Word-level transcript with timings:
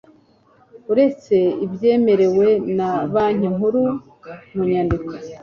uretse 0.91 1.35
ibyemerewe 1.65 2.47
na 2.77 2.89
banki 3.13 3.47
nkuru 3.55 3.81
mu 4.53 4.63
nyandiko 4.69 5.11